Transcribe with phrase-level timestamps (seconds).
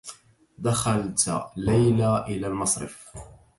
[0.63, 3.09] دخلت ليلى إلى المصرف.